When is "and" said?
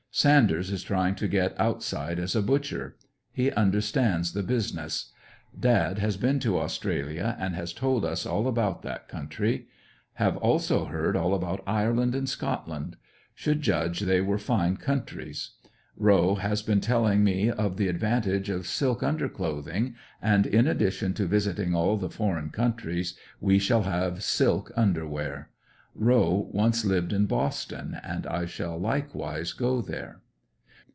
7.39-7.55, 12.13-12.27, 20.21-20.45, 28.01-28.25